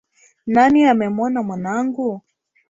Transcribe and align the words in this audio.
.Nani 0.53 0.79
amemwona 0.91 1.39
mwanangu? 1.47 2.09